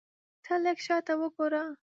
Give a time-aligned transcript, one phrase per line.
[0.43, 1.63] ته لږ شاته وګوره!